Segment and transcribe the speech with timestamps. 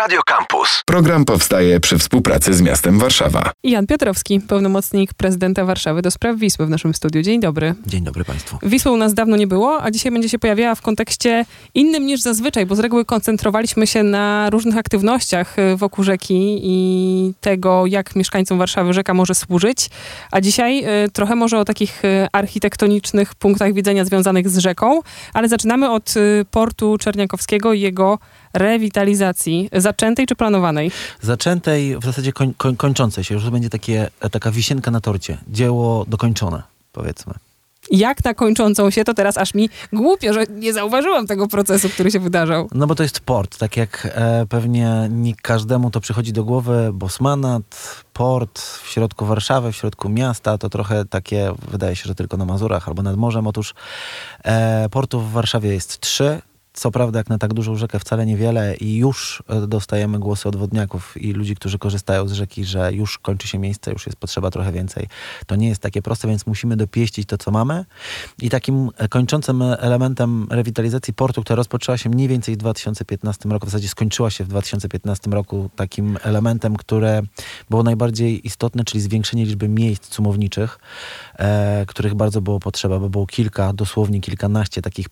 [0.00, 0.82] Radio Campus.
[0.86, 3.50] Program powstaje przy współpracy z miastem Warszawa.
[3.64, 7.22] Jan Piotrowski, pełnomocnik prezydenta Warszawy do spraw Wisły w naszym studiu.
[7.22, 7.74] Dzień dobry.
[7.86, 8.58] Dzień dobry Państwu.
[8.62, 11.44] Wisły u nas dawno nie było, a dzisiaj będzie się pojawiała w kontekście
[11.74, 17.32] innym niż zazwyczaj, bo z reguły koncentrowaliśmy się na różnych aktywnościach y, wokół rzeki i
[17.40, 19.90] tego, jak mieszkańcom Warszawy rzeka może służyć.
[20.30, 25.00] A dzisiaj y, trochę może o takich y, architektonicznych punktach widzenia związanych z rzeką,
[25.34, 28.18] ale zaczynamy od y, portu Czerniakowskiego i jego
[28.52, 29.68] rewitalizacji.
[29.72, 30.90] Zaczętej czy planowanej?
[31.20, 35.38] Zaczętej, w zasadzie koń, koń, kończącej się, już to będzie takie, taka wisienka na torcie.
[35.48, 37.34] Dzieło dokończone, powiedzmy.
[37.90, 42.10] Jak na kończącą się, to teraz aż mi głupio, że nie zauważyłam tego procesu, który
[42.10, 42.68] się wydarzał.
[42.74, 46.90] No bo to jest port, tak jak e, pewnie nie każdemu to przychodzi do głowy,
[46.92, 52.36] Bosmanat, port w środku Warszawy, w środku miasta, to trochę takie, wydaje się, że tylko
[52.36, 53.46] na Mazurach albo nad morzem.
[53.46, 53.74] Otóż
[54.44, 56.42] e, portów w Warszawie jest trzy.
[56.72, 60.56] Co prawda, jak na tak dużą rzekę wcale niewiele i już e, dostajemy głosy od
[60.56, 64.50] wodniaków i ludzi, którzy korzystają z rzeki, że już kończy się miejsce, już jest potrzeba
[64.50, 65.06] trochę więcej.
[65.46, 67.84] To nie jest takie proste, więc musimy dopieścić to, co mamy.
[68.42, 73.66] I takim e, kończącym elementem rewitalizacji portu, która rozpoczęła się mniej więcej w 2015 roku,
[73.66, 77.22] w zasadzie skończyła się w 2015 roku, takim elementem, które
[77.70, 80.78] było najbardziej istotne, czyli zwiększenie liczby miejsc cumowniczych,
[81.38, 85.08] e, których bardzo było potrzeba, bo było kilka, dosłownie kilkanaście takich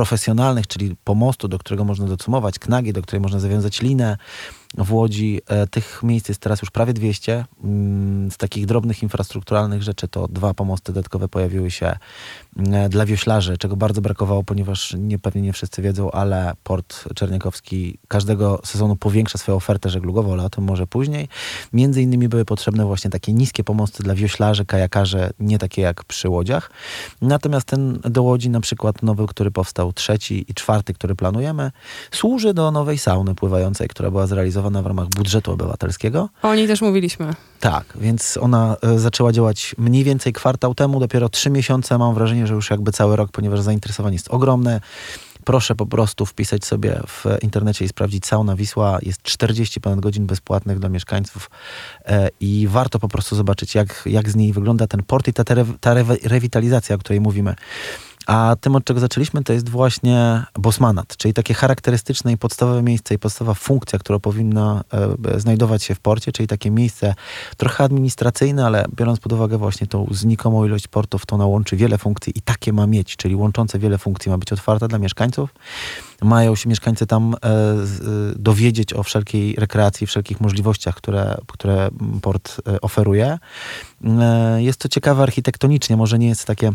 [0.00, 4.16] profesjonalnych, czyli pomostu, do którego można documować, knagi, do której można zawiązać linę
[4.78, 5.40] w Łodzi.
[5.46, 7.44] E, tych miejsc jest teraz już prawie 200.
[7.64, 11.96] Mm, Z takich drobnych infrastrukturalnych rzeczy to dwa pomosty dodatkowe pojawiły się
[12.72, 17.98] e, dla wioślarzy, czego bardzo brakowało, ponieważ nie, pewnie nie wszyscy wiedzą, ale port Czerniakowski
[18.08, 21.28] każdego sezonu powiększa swoją ofertę żeglugową, ale o tym może później.
[21.72, 26.28] Między innymi były potrzebne właśnie takie niskie pomosty dla wioślarzy, kajakarzy, nie takie jak przy
[26.28, 26.70] łodziach.
[27.22, 31.70] Natomiast ten do Łodzi na przykład nowy, który powstał trzeci i czwarty, który planujemy,
[32.10, 36.28] służy do nowej sauny pływającej, która była zrealizowana w ramach budżetu obywatelskiego.
[36.42, 37.34] O niej też mówiliśmy.
[37.60, 41.98] Tak, więc ona e, zaczęła działać mniej więcej kwartał temu, dopiero trzy miesiące.
[41.98, 44.80] Mam wrażenie, że już jakby cały rok, ponieważ zainteresowanie jest ogromne.
[45.44, 48.98] Proszę po prostu wpisać sobie w internecie i sprawdzić sauna Wisła.
[49.02, 51.50] Jest 40 ponad godzin bezpłatnych dla mieszkańców
[52.06, 55.44] e, i warto po prostu zobaczyć, jak, jak z niej wygląda ten port i ta,
[55.44, 57.54] ta, re- ta rewitalizacja, o której mówimy.
[58.30, 63.14] A tym, od czego zaczęliśmy, to jest właśnie Bosmanat, czyli takie charakterystyczne i podstawowe miejsce
[63.14, 64.84] i podstawowa funkcja, która powinna
[65.34, 67.14] e, znajdować się w porcie, czyli takie miejsce
[67.56, 71.98] trochę administracyjne, ale biorąc pod uwagę właśnie tą znikomą ilość portów, to ona łączy wiele
[71.98, 75.54] funkcji i takie ma mieć, czyli łączące wiele funkcji ma być otwarte dla mieszkańców.
[76.22, 77.38] Mają się mieszkańcy tam e,
[77.86, 81.90] z, e, dowiedzieć o wszelkiej rekreacji, wszelkich możliwościach, które, które
[82.22, 83.38] port e, oferuje.
[84.04, 86.72] E, jest to ciekawe architektonicznie, może nie jest takie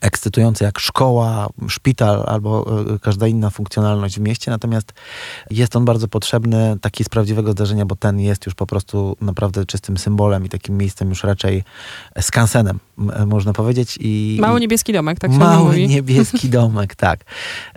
[0.00, 4.92] ekscytujące jak szkoła, szpital albo y, każda inna funkcjonalność w mieście, natomiast
[5.50, 9.66] jest on bardzo potrzebny taki z prawdziwego zdarzenia, bo ten jest już po prostu naprawdę
[9.66, 11.64] czystym symbolem i takim miejscem już raczej
[12.20, 13.98] skansenem, m- można powiedzieć.
[14.00, 15.88] I, Mały niebieski domek, tak się Mały mówi.
[15.88, 17.20] niebieski domek, tak.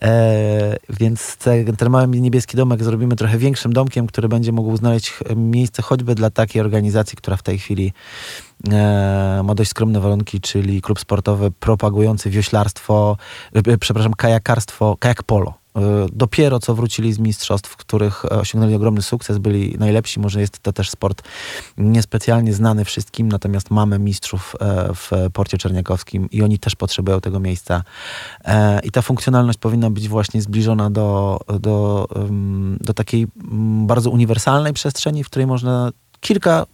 [0.02, 5.10] E, więc te, ten mały niebieski domek zrobimy trochę większym domkiem, który będzie mógł znaleźć
[5.12, 8.57] ch- miejsce choćby dla takiej organizacji, która w tej chwili e,
[9.44, 13.18] ma dość skromne warunki, czyli klub sportowy propagujący wioślarstwo,
[13.56, 15.54] e, e, przepraszam, kajakarstwo, kajak polo.
[15.76, 20.20] E, Dopiero co wrócili z mistrzostw, w których e, osiągnęli ogromny sukces, byli najlepsi.
[20.20, 21.22] Może jest to też sport
[21.78, 27.40] niespecjalnie znany wszystkim, natomiast mamy mistrzów e, w porcie czerniakowskim i oni też potrzebują tego
[27.40, 27.84] miejsca.
[28.46, 32.08] E, I ta funkcjonalność powinna być właśnie zbliżona do, do,
[32.82, 36.66] do takiej mm, bardzo uniwersalnej przestrzeni, w której można kilka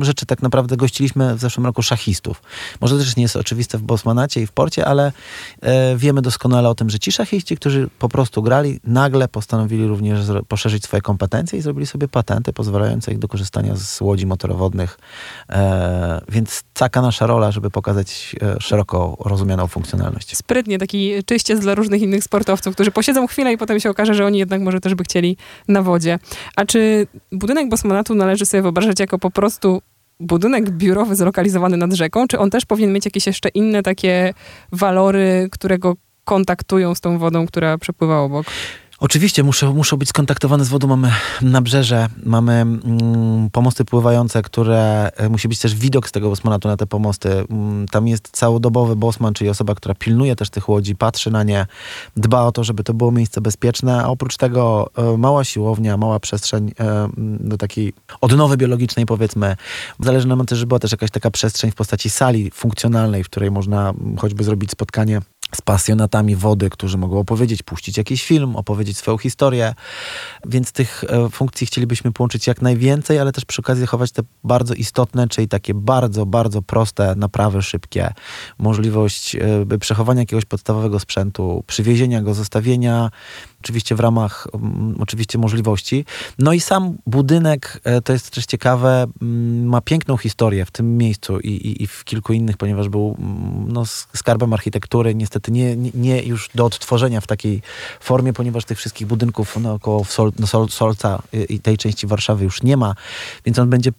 [0.00, 2.42] rzeczy tak naprawdę gościliśmy w zeszłym roku szachistów.
[2.80, 5.12] Może też nie jest oczywiste w Bosmanacie i w porcie, ale
[5.60, 10.20] e, wiemy doskonale o tym, że ci szachiści, którzy po prostu grali, nagle postanowili również
[10.48, 14.98] poszerzyć swoje kompetencje i zrobili sobie patenty pozwalające ich do korzystania z łodzi motorowodnych.
[15.50, 20.36] E, więc taka nasza rola, żeby pokazać e, szeroko rozumianą funkcjonalność.
[20.36, 24.26] Sprytnie, taki czyściec dla różnych innych sportowców, którzy posiedzą chwilę i potem się okaże, że
[24.26, 25.36] oni jednak może też by chcieli
[25.68, 26.18] na wodzie.
[26.56, 29.82] A czy budynek Bosmanatu należy sobie wyobrażać jako po prostu
[30.20, 34.34] budynek biurowy zlokalizowany nad rzeką, czy on też powinien mieć jakieś jeszcze inne takie
[34.72, 35.94] walory, które go
[36.24, 38.46] kontaktują z tą wodą, która przepływa obok?
[39.00, 40.86] Oczywiście muszą, być skontaktowane z wodą.
[40.86, 41.12] Mamy
[41.42, 46.76] nabrzeże, mamy mm, pomosty pływające, które e, musi być też widok z tego bosmanatu na
[46.76, 47.44] te pomosty.
[47.50, 51.66] Mm, tam jest całodobowy bosman, czyli osoba, która pilnuje też tych łodzi, patrzy na nie,
[52.16, 56.20] dba o to, żeby to było miejsce bezpieczne, a oprócz tego e, mała siłownia, mała
[56.20, 57.08] przestrzeń e,
[57.40, 59.56] do takiej odnowy biologicznej powiedzmy.
[60.00, 63.50] Zależy nam też, żeby była też jakaś taka przestrzeń w postaci sali funkcjonalnej, w której
[63.50, 65.20] można mm, choćby zrobić spotkanie
[65.54, 69.74] z pasjonatami wody, którzy mogą opowiedzieć, puścić jakiś film, opowiedzieć swoją historię.
[70.46, 74.74] Więc tych e, funkcji chcielibyśmy połączyć jak najwięcej, ale też przy okazji zachować te bardzo
[74.74, 78.12] istotne, czyli takie bardzo, bardzo proste naprawy szybkie.
[78.58, 83.10] Możliwość e, przechowania jakiegoś podstawowego sprzętu, przywiezienia go, zostawienia
[83.62, 86.04] oczywiście w ramach um, oczywiście możliwości.
[86.38, 90.96] No i sam budynek, e, to jest też ciekawe, um, ma piękną historię w tym
[90.96, 93.18] miejscu i, i, i w kilku innych, ponieważ był um,
[93.68, 97.62] no, skarbem architektury, niestety nie, nie, już do odtworzenia w takiej
[98.00, 102.62] formie, ponieważ tych wszystkich budynków naokoło Sol, no, Sol, Solca i tej części Warszawy już
[102.62, 102.94] nie ma,
[103.44, 103.92] więc on będzie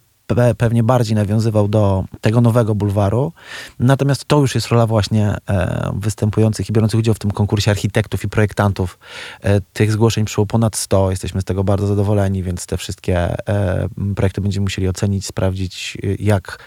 [0.58, 3.32] pewnie bardziej nawiązywał do tego nowego bulwaru.
[3.78, 8.24] Natomiast to już jest rola właśnie e, występujących i biorących udział w tym konkursie architektów
[8.24, 8.98] i projektantów.
[9.42, 11.10] E, tych zgłoszeń przyszło ponad 100.
[11.10, 16.58] Jesteśmy z tego bardzo zadowoleni, więc te wszystkie e, projekty będziemy musieli ocenić, sprawdzić jak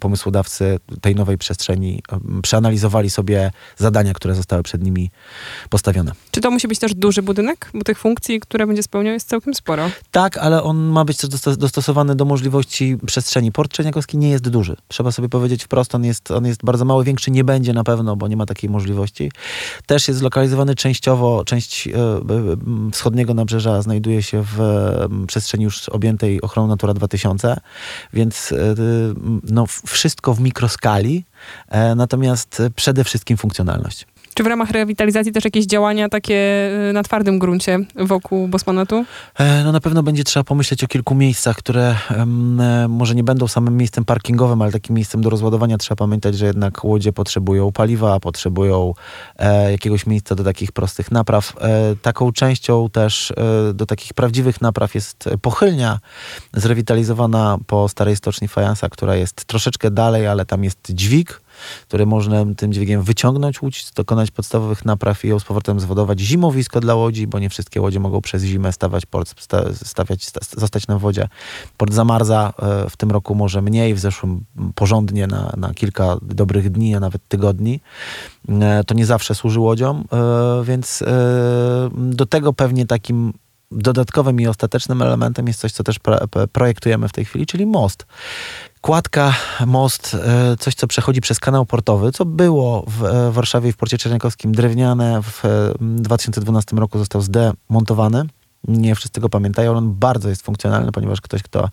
[0.00, 2.02] pomysłodawcy tej nowej przestrzeni
[2.42, 5.10] przeanalizowali sobie zadania, które zostały przed nimi
[5.70, 6.12] postawione.
[6.30, 7.70] Czy to musi być też duży budynek?
[7.74, 9.90] Bo tych funkcji, które będzie spełniał, jest całkiem sporo.
[10.10, 13.52] Tak, ale on ma być też dostosowany do możliwości przestrzeni.
[13.52, 14.76] Port Czerniakowski nie jest duży.
[14.88, 18.16] Trzeba sobie powiedzieć wprost, on jest, on jest bardzo mały, większy nie będzie na pewno,
[18.16, 19.30] bo nie ma takiej możliwości.
[19.86, 21.92] Też jest zlokalizowany częściowo, część e,
[22.92, 24.58] wschodniego nabrzeża znajduje się w
[25.26, 27.56] przestrzeni już objętej ochroną Natura 2000,
[28.12, 28.56] więc e,
[29.48, 31.24] no, wszystko w mikroskali,
[31.68, 34.06] e, natomiast przede wszystkim funkcjonalność.
[34.34, 39.04] Czy w ramach rewitalizacji też jakieś działania takie y, na twardym gruncie wokół Bosmanatu?
[39.38, 43.48] E, no na pewno będzie trzeba pomyśleć o kilku miejscach, które um, może nie będą
[43.48, 45.78] samym miejscem parkingowym, ale takim miejscem do rozładowania.
[45.78, 48.94] Trzeba pamiętać, że jednak łodzie potrzebują paliwa, potrzebują
[49.38, 51.52] e, jakiegoś miejsca do takich prostych napraw.
[51.60, 55.98] E, taką częścią też e, do takich prawdziwych napraw jest pochylnia
[56.52, 61.43] zrewitalizowana po starej stoczni Fajansa, która jest troszeczkę dalej, ale tam jest dźwig,
[61.82, 66.20] które można tym dźwigiem wyciągnąć łódź, dokonać podstawowych napraw i ją z powrotem zwodować.
[66.20, 69.34] Zimowisko dla łodzi, bo nie wszystkie łodzie mogą przez zimę stawać, port,
[69.84, 71.28] stawiać, zostać na wodzie.
[71.76, 76.70] Port zamarza e, w tym roku może mniej, w zeszłym porządnie na, na kilka dobrych
[76.70, 77.80] dni, a nawet tygodni.
[78.48, 81.02] E, to nie zawsze służy łodziom, e, więc
[81.92, 83.32] do tego pewnie takim
[83.70, 85.96] dodatkowym i ostatecznym elementem jest coś, co też
[86.52, 88.06] projektujemy w tej chwili, czyli most.
[88.84, 89.34] Kładka,
[89.66, 93.98] most, e, coś co przechodzi przez kanał portowy, co było w e, Warszawie w Porcie
[93.98, 95.42] Czerniakowskim drewniane, w
[95.80, 98.24] 2012 roku został zdemontowany
[98.68, 99.76] nie wszyscy go pamiętają.
[99.76, 101.68] On bardzo jest funkcjonalny, ponieważ ktoś, kto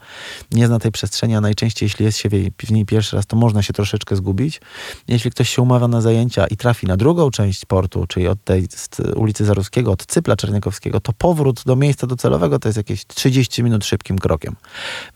[0.51, 2.29] nie zna tej przestrzeni, a najczęściej jeśli jest się
[2.63, 4.61] w niej pierwszy raz, to można się troszeczkę zgubić.
[5.07, 8.67] Jeśli ktoś się umawia na zajęcia i trafi na drugą część portu, czyli od tej
[9.15, 13.85] ulicy Zaruskiego, od Cypla Czerniakowskiego, to powrót do miejsca docelowego to jest jakieś 30 minut
[13.85, 14.55] szybkim krokiem.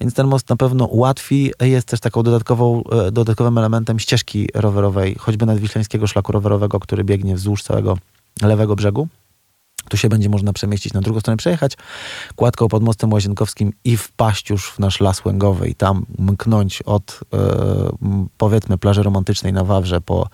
[0.01, 1.51] Więc ten most na pewno ułatwi.
[1.61, 7.35] Jest też taką dodatkową, e, dodatkowym elementem ścieżki rowerowej, choćby nadwiślańskiego szlaku rowerowego, który biegnie
[7.35, 7.97] wzdłuż całego
[8.41, 9.07] lewego brzegu.
[9.89, 11.73] Tu się będzie można przemieścić na drugą stronę, przejechać
[12.35, 17.19] kładką pod mostem Łazienkowskim i wpaść już w nasz las łęgowy i tam mknąć od
[17.33, 17.37] e,
[18.37, 20.27] powiedzmy plaży romantycznej na Wawrze po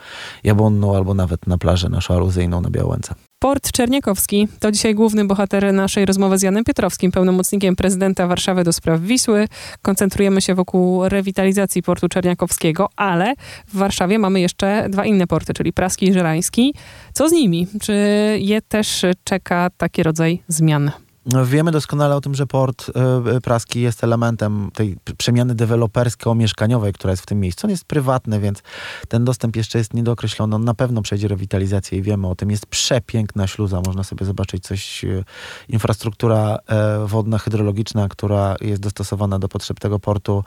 [0.44, 3.16] Jabłonną albo nawet na plażę naszą aluzyjną na Białęce.
[3.42, 8.74] Port Czerniakowski to dzisiaj główny bohater naszej rozmowy z Janem Pietrowskim, pełnomocnikiem prezydenta Warszawy do
[8.74, 9.48] spraw Wisły.
[9.82, 13.34] Koncentrujemy się wokół rewitalizacji portu Czerniakowskiego, ale
[13.68, 16.74] w Warszawie mamy jeszcze dwa inne porty, czyli Praski i Żerański.
[17.14, 17.68] Co z nimi?
[17.82, 17.94] Czy
[18.40, 20.92] je też czeka taki rodzaj zmian?
[21.26, 22.90] No, wiemy doskonale o tym, że port
[23.38, 27.68] y, praski jest elementem tej przemiany dewelopersko-mieszkaniowej, która jest w tym miejscu.
[27.68, 28.64] On jest prywatny, więc
[29.08, 30.56] ten dostęp jeszcze jest niedookreślony.
[30.56, 32.52] On na pewno przejdzie rewitalizację i wiemy o tym.
[32.52, 33.82] Jest przepiękna śluza.
[33.86, 35.24] Można sobie zobaczyć coś, y,
[35.70, 36.58] infrastruktura
[37.04, 40.44] y, wodna, hydrologiczna, która jest dostosowana do potrzeb tego portu.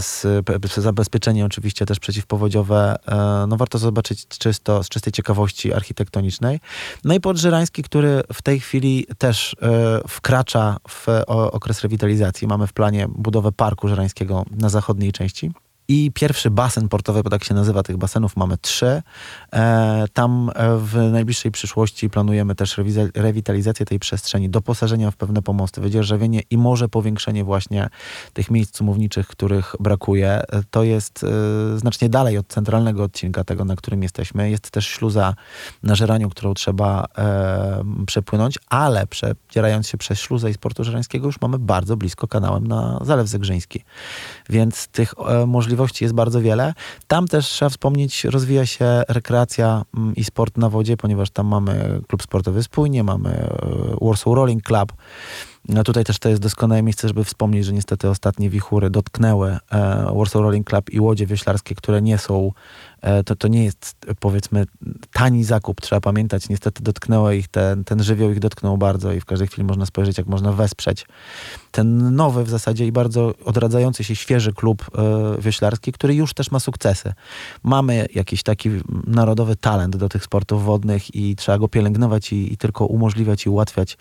[0.00, 0.26] Z,
[0.76, 2.96] zabezpieczenie oczywiście też przeciwpowodziowe.
[3.48, 6.60] No warto zobaczyć czysto, z czystej ciekawości architektonicznej.
[7.04, 9.56] No i port Żerański, który w tej chwili też
[10.08, 12.48] wkracza w okres rewitalizacji.
[12.48, 15.52] Mamy w planie budowę parku żerańskiego na zachodniej części.
[15.92, 19.02] I pierwszy basen portowy, bo tak się nazywa, tych basenów mamy trzy.
[19.52, 22.80] E, tam e, w najbliższej przyszłości planujemy też
[23.14, 27.88] rewitalizację tej przestrzeni, doposażenia w pewne pomosty, wydzierżawienie i może powiększenie właśnie
[28.32, 30.28] tych miejsc cumowniczych, których brakuje.
[30.28, 31.26] E, to jest
[31.76, 34.50] znacznie dalej od centralnego odcinka tego, na którym jesteśmy.
[34.50, 35.34] Jest też śluza
[35.82, 37.06] na Żeraniu, którą trzeba
[38.06, 42.66] przepłynąć, ale przedzierając się przez śluzę i z portu żerańskiego już mamy bardzo blisko kanałem
[42.66, 43.84] na Zalew Zegrzyński.
[44.48, 45.14] Więc tych
[45.46, 46.74] możliwości możliwości jest bardzo wiele.
[47.06, 52.00] Tam też trzeba wspomnieć, rozwija się rekreacja mm, i sport na wodzie, ponieważ tam mamy
[52.08, 54.92] klub sportowy Spójnie, mamy e, Warsaw Rolling Club.
[55.68, 59.58] No tutaj też to jest doskonałe miejsce, żeby wspomnieć, że niestety ostatnie wichury dotknęły e,
[60.16, 62.52] Warsaw Rolling Club i łodzie wioślarskie, które nie są
[63.02, 64.66] E, to, to nie jest powiedzmy
[65.12, 66.48] tani zakup, trzeba pamiętać.
[66.48, 70.18] Niestety dotknęło ich, ten, ten żywioł ich dotknął bardzo i w każdej chwili można spojrzeć,
[70.18, 71.06] jak można wesprzeć
[71.70, 76.50] ten nowy w zasadzie i bardzo odradzający się świeży klub e, wioślarski, który już też
[76.50, 77.12] ma sukcesy.
[77.62, 78.70] Mamy jakiś taki
[79.06, 83.48] narodowy talent do tych sportów wodnych i trzeba go pielęgnować i, i tylko umożliwiać i
[83.48, 83.98] ułatwiać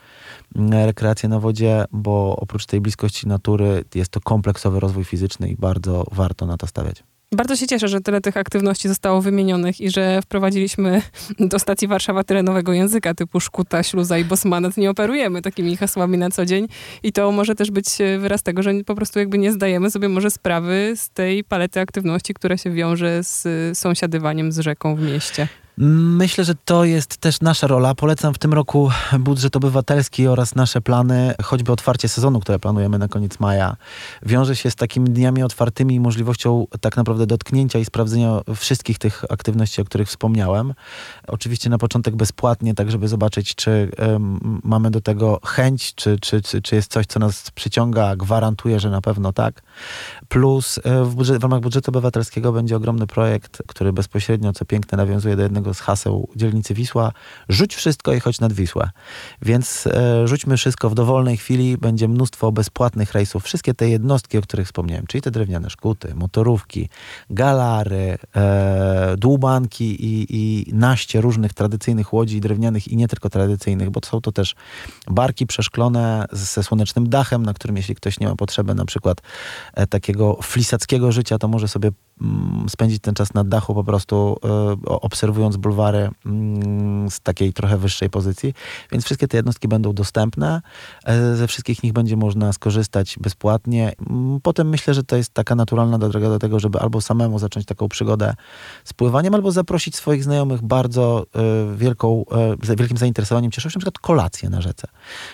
[0.55, 1.50] mm, rekreację na wodzie,
[1.91, 6.67] bo oprócz tej bliskości natury jest to kompleksowy rozwój fizyczny i bardzo warto na to
[6.67, 7.03] stawiać.
[7.35, 11.01] Bardzo się cieszę, że tyle tych aktywności zostało wymienionych i że wprowadziliśmy
[11.39, 14.77] do stacji Warszawa tyle nowego języka typu szkuta, śluza i bosmanat.
[14.77, 16.67] Nie operujemy takimi hasłami na co dzień
[17.03, 17.85] i to może też być
[18.19, 22.33] wyraz tego, że po prostu jakby nie zdajemy sobie może sprawy z tej palety aktywności,
[22.33, 25.47] która się wiąże z sąsiadywaniem z rzeką w mieście.
[25.83, 27.95] Myślę, że to jest też nasza rola.
[27.95, 33.07] Polecam w tym roku budżet obywatelski oraz nasze plany, choćby otwarcie sezonu, które planujemy na
[33.07, 33.75] koniec maja,
[34.23, 39.23] wiąże się z takimi dniami otwartymi i możliwością tak naprawdę dotknięcia i sprawdzenia wszystkich tych
[39.29, 40.73] aktywności, o których wspomniałem.
[41.27, 46.41] Oczywiście na początek bezpłatnie, tak żeby zobaczyć, czy um, mamy do tego chęć, czy, czy,
[46.41, 48.15] czy, czy jest coś, co nas przyciąga.
[48.15, 49.61] Gwarantuję, że na pewno tak.
[50.29, 54.97] Plus e, w, budżet, w ramach budżetu obywatelskiego będzie ogromny projekt, który bezpośrednio, co piękne,
[54.97, 57.11] nawiązuje do jednego z haseł dzielnicy Wisła.
[57.49, 58.89] Rzuć wszystko i chodź nad Wisłę.
[59.41, 61.77] Więc e, rzućmy wszystko w dowolnej chwili.
[61.77, 63.43] Będzie mnóstwo bezpłatnych rejsów.
[63.43, 66.89] Wszystkie te jednostki, o których wspomniałem, czyli te drewniane szkuty, motorówki,
[67.29, 73.99] galary, e, dłubanki i, i naście różnych tradycyjnych łodzi drewnianych i nie tylko tradycyjnych, bo
[74.05, 74.55] są to też
[75.07, 79.21] barki przeszklone ze słonecznym dachem, na którym jeśli ktoś nie ma potrzeby na przykład
[79.73, 81.91] e, takiego flisackiego życia, to może sobie
[82.69, 88.09] spędzić ten czas na dachu po prostu e, obserwując bulwary mm, z takiej trochę wyższej
[88.09, 88.53] pozycji.
[88.91, 90.61] Więc wszystkie te jednostki będą dostępne.
[91.05, 93.93] E, ze wszystkich nich będzie można skorzystać bezpłatnie.
[94.09, 97.65] Mm, potem myślę, że to jest taka naturalna droga do tego, żeby albo samemu zacząć
[97.65, 98.33] taką przygodę
[98.83, 101.25] z pływaniem, albo zaprosić swoich znajomych bardzo
[101.75, 102.25] wielką,
[102.77, 103.51] wielkim zainteresowaniem.
[103.51, 104.87] Cieszę się na przykład kolację na rzece.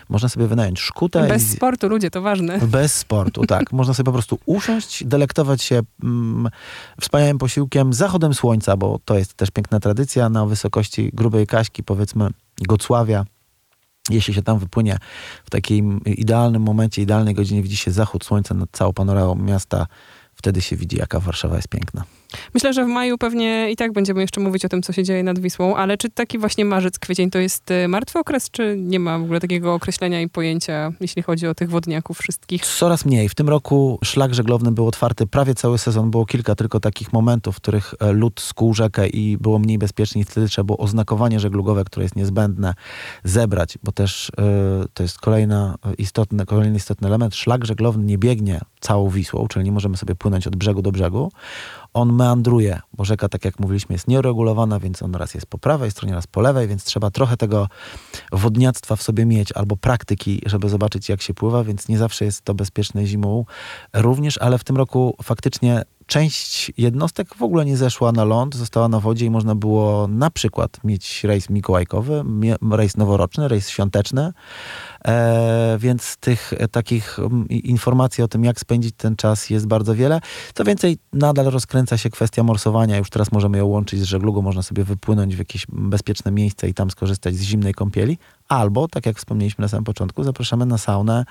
[0.10, 1.28] Można sobie wynająć szkutę.
[1.28, 1.56] Bez i...
[1.56, 2.60] sportu, ludzie, to ważne.
[2.60, 3.72] Bez sportu, tak.
[3.72, 6.50] Można sobie po prostu usiąść, delektować się mm,
[7.02, 12.30] wspaniałym posiłkiem, zachodem słońca, bo to jest też piękna tradycja na wysokości Grubej Kaśki, powiedzmy
[12.62, 13.26] Gocławia.
[14.10, 14.98] Jeśli się tam wypłynie
[15.46, 19.88] w takim idealnym momencie, idealnej godzinie, widzi się zachód słońca nad całą panoramą miasta,
[20.36, 22.04] wtedy się widzi, jaka Warszawa jest piękna.
[22.54, 25.24] Myślę, że w maju pewnie i tak będziemy jeszcze mówić o tym, co się dzieje
[25.24, 29.00] nad Wisłą, ale czy taki właśnie marzec, kwiecień to jest y, martwy okres, czy nie
[29.00, 32.66] ma w ogóle takiego określenia i pojęcia, jeśli chodzi o tych wodniaków wszystkich?
[32.66, 33.30] Coraz mniej.
[33.30, 36.12] W tym roku szlak żeglowny był otwarty prawie cały sezon.
[36.12, 40.26] Było kilka tylko takich momentów, w których e, lód skuł rzekę i było mniej bezpiecznie.
[40.26, 42.74] Wtedy trzeba było oznakowanie żeglugowe, które jest niezbędne,
[43.24, 47.36] zebrać, bo też yy, to jest kolejna istotny, kolejny istotny element.
[47.36, 51.32] Szlak żeglowny nie biegnie całą Wisłą, czyli nie możemy sobie płynąć od brzegu do brzegu
[51.98, 55.92] on meandruje, bo rzeka, tak jak mówiliśmy, jest nieuregulowana, więc on raz jest po prawej
[55.92, 57.68] stronie, raz po lewej, więc trzeba trochę tego
[58.32, 62.42] wodniactwa w sobie mieć albo praktyki, żeby zobaczyć, jak się pływa, więc nie zawsze jest
[62.42, 63.46] to bezpieczne zimą
[63.94, 68.88] również, ale w tym roku faktycznie część jednostek w ogóle nie zeszła na ląd, została
[68.88, 72.24] na wodzie i można było na przykład mieć rejs mikołajkowy,
[72.72, 74.34] rejs noworoczny, rejs świąteczny,
[75.06, 77.18] e, więc tych e, takich
[77.50, 80.22] informacji o tym, jak spędzić ten czas jest bardzo wiele.
[80.54, 84.62] Co więcej, nadal rozkręca się kwestia morsowania, już teraz możemy ją łączyć z żeglugą, można
[84.62, 89.18] sobie wypłynąć w jakieś bezpieczne miejsce i tam skorzystać z zimnej kąpieli, Albo, tak jak
[89.18, 91.26] wspomnieliśmy na samym początku, zapraszamy na saunę,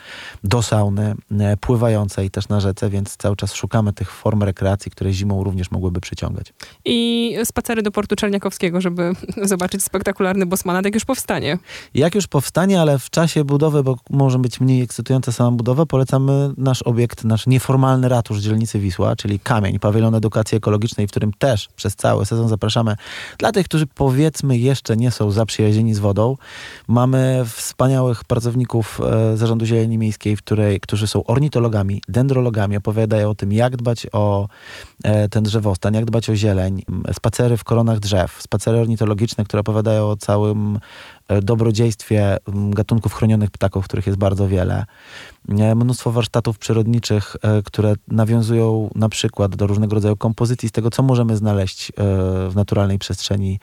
[0.45, 5.13] do sauny e, pływającej też na rzece, więc cały czas szukamy tych form rekreacji, które
[5.13, 6.53] zimą również mogłyby przyciągać.
[6.85, 11.59] I spacery do portu Czerniakowskiego, żeby zobaczyć spektakularny Bosmanat, jak już powstanie.
[11.95, 16.51] Jak już powstanie, ale w czasie budowy, bo może być mniej ekscytująca sama budowa, polecamy
[16.57, 21.69] nasz obiekt, nasz nieformalny ratusz dzielnicy Wisła, czyli Kamień, pawilon edukacji ekologicznej, w którym też
[21.77, 22.97] przez cały sezon zapraszamy
[23.39, 26.37] dla tych, którzy powiedzmy jeszcze nie są zaprzyjaźnieni z wodą.
[26.89, 33.31] Mamy Mamy wspaniałych pracowników e, Zarządu Zieleni Miejskiej, w której, którzy są ornitologami, dendrologami, opowiadają
[33.31, 34.49] o tym, jak dbać o
[35.05, 36.83] e, ten drzewostan, jak dbać o zieleń,
[37.13, 40.79] spacery w koronach drzew, spacery ornitologiczne, które opowiadają o całym
[41.43, 42.37] dobrodziejstwie
[42.71, 44.85] gatunków chronionych ptaków, których jest bardzo wiele.
[45.77, 51.37] Mnóstwo warsztatów przyrodniczych, które nawiązują na przykład do różnego rodzaju kompozycji z tego, co możemy
[51.37, 51.93] znaleźć
[52.49, 53.61] w naturalnej przestrzeni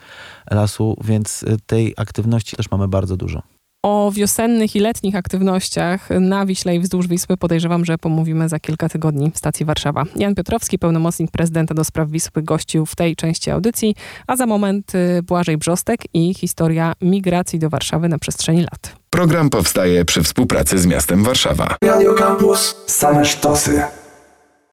[0.52, 3.42] lasu, więc tej aktywności też mamy bardzo dużo.
[3.84, 8.90] O wiosennych i letnich aktywnościach na Wiśle i wzdłuż Wisły podejrzewam, że pomówimy za kilka
[8.90, 10.04] tygodni w stacji Warszawa.
[10.16, 13.96] Jan Piotrowski, pełnomocnik prezydenta do spraw Wisły, gościł w tej części audycji,
[14.28, 18.96] a za moment y, Błażej Brzostek i historia migracji do Warszawy na przestrzeni lat.
[19.10, 21.76] Program powstaje przy współpracy z miastem Warszawa.
[21.84, 22.76] Radio Campus.
[22.88, 24.03] Same sztosy.